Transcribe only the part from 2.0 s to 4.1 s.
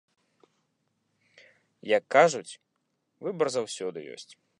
кажуць, выбар заўсёды